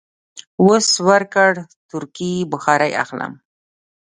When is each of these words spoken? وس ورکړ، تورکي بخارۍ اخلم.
وس 0.67 0.87
ورکړ، 1.07 1.51
تورکي 1.89 2.33
بخارۍ 2.51 2.91
اخلم. 3.03 3.31